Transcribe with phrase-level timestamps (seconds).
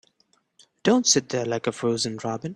[0.81, 2.49] Don't sit there like a frozen robin.